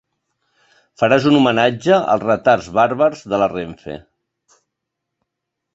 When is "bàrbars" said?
2.81-3.25